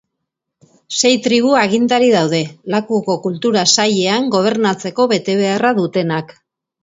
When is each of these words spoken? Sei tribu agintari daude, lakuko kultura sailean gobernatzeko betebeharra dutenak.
Sei 0.99 1.11
tribu 1.27 1.51
agintari 1.63 2.07
daude, 2.15 2.39
lakuko 2.75 3.17
kultura 3.27 3.65
sailean 3.73 4.33
gobernatzeko 4.37 5.09
betebeharra 5.15 5.73
dutenak. 5.83 6.35